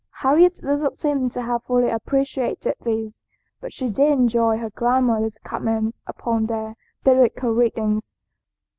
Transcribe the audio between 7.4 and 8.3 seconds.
readings.